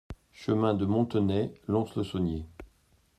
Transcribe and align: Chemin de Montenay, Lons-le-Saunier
Chemin 0.33 0.73
de 0.73 0.87
Montenay, 0.87 1.53
Lons-le-Saunier 1.67 2.47